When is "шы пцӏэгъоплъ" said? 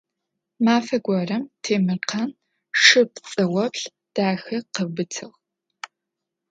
2.81-3.85